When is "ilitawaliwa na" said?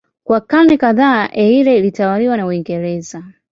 1.77-2.45